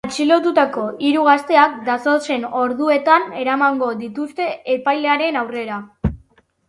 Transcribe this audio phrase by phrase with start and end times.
[0.09, 5.79] Atxilotutako hiru gazteak datozen orduetan eramango dituzte epailearen aurrera.